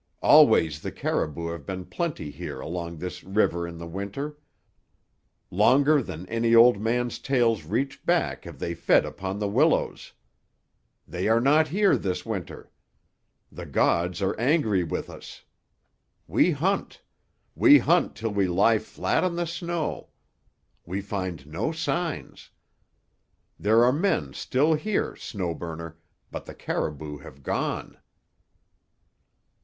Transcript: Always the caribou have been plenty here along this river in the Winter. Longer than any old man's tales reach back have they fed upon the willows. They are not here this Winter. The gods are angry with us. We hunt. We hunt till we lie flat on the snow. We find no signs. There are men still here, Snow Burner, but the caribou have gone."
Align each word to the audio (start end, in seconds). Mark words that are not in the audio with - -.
Always 0.23 0.81
the 0.81 0.91
caribou 0.91 1.49
have 1.49 1.63
been 1.67 1.85
plenty 1.85 2.31
here 2.31 2.59
along 2.59 2.97
this 2.97 3.23
river 3.23 3.67
in 3.67 3.77
the 3.77 3.85
Winter. 3.85 4.35
Longer 5.51 6.01
than 6.01 6.25
any 6.25 6.55
old 6.55 6.81
man's 6.81 7.19
tales 7.19 7.65
reach 7.65 8.03
back 8.03 8.45
have 8.45 8.57
they 8.57 8.73
fed 8.73 9.05
upon 9.05 9.37
the 9.37 9.47
willows. 9.47 10.13
They 11.07 11.27
are 11.27 11.39
not 11.39 11.67
here 11.67 11.95
this 11.97 12.25
Winter. 12.25 12.71
The 13.51 13.67
gods 13.67 14.23
are 14.23 14.35
angry 14.39 14.83
with 14.83 15.07
us. 15.07 15.43
We 16.25 16.49
hunt. 16.49 17.03
We 17.53 17.77
hunt 17.77 18.15
till 18.15 18.31
we 18.31 18.47
lie 18.47 18.79
flat 18.79 19.23
on 19.23 19.35
the 19.35 19.45
snow. 19.45 20.07
We 20.83 20.99
find 21.01 21.45
no 21.45 21.71
signs. 21.71 22.49
There 23.59 23.83
are 23.85 23.93
men 23.93 24.33
still 24.33 24.73
here, 24.73 25.15
Snow 25.15 25.53
Burner, 25.53 25.99
but 26.31 26.45
the 26.45 26.55
caribou 26.55 27.19
have 27.19 27.43
gone." 27.43 27.99